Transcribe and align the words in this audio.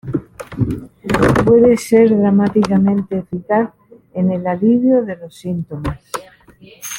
Puede 1.45 1.77
ser 1.77 2.09
dramáticamente 2.09 3.19
eficaz 3.19 3.69
en 4.15 4.31
el 4.31 4.47
alivio 4.47 5.03
de 5.05 5.15
los 5.15 5.35
síntomas. 5.35 5.99